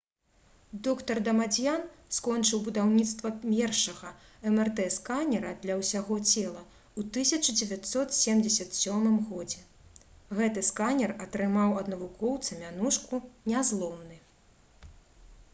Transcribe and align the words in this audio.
др. 0.85 1.19
дамадзьян 1.25 1.83
скончыў 2.17 2.61
будаўніцтва 2.67 3.31
першага 3.43 4.13
мрт-сканера 4.55 5.51
«для 5.67 5.77
ўсяго 5.83 6.17
цела» 6.33 6.63
у 6.65 7.05
1977 7.11 9.07
г. 9.21 9.47
гэты 10.41 10.67
сканер 10.73 11.17
атрымаў 11.29 11.79
ад 11.85 11.95
навукоўца 11.97 12.61
мянушку 12.65 13.23
«нязломны» 13.55 14.21